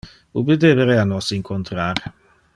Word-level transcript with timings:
Ubi 0.39 0.55
deberea 0.57 1.05
nos 1.05 1.31
incontrar? 1.31 1.97